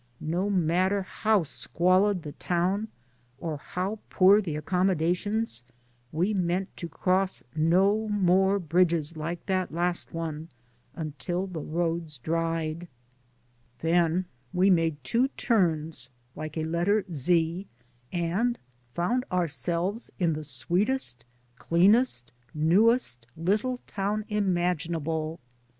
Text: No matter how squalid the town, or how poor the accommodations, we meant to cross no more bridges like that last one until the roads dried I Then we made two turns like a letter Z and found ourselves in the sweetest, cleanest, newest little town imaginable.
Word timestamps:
No 0.19 0.49
matter 0.49 1.03
how 1.03 1.43
squalid 1.43 2.23
the 2.23 2.31
town, 2.31 2.87
or 3.37 3.57
how 3.57 3.99
poor 4.09 4.41
the 4.41 4.55
accommodations, 4.55 5.61
we 6.11 6.33
meant 6.33 6.75
to 6.77 6.89
cross 6.89 7.43
no 7.55 8.07
more 8.09 8.57
bridges 8.57 9.15
like 9.15 9.45
that 9.45 9.71
last 9.71 10.11
one 10.11 10.49
until 10.95 11.45
the 11.45 11.61
roads 11.61 12.17
dried 12.17 12.85
I 12.85 12.87
Then 13.81 14.25
we 14.51 14.71
made 14.71 15.03
two 15.03 15.27
turns 15.37 16.09
like 16.35 16.57
a 16.57 16.63
letter 16.63 17.05
Z 17.13 17.67
and 18.11 18.57
found 18.95 19.23
ourselves 19.31 20.09
in 20.17 20.33
the 20.33 20.43
sweetest, 20.43 21.25
cleanest, 21.59 22.33
newest 22.55 23.27
little 23.37 23.79
town 23.85 24.25
imaginable. 24.29 25.39